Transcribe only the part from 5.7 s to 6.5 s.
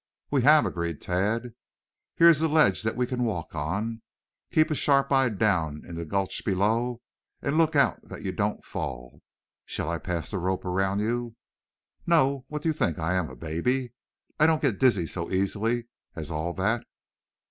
in the gulch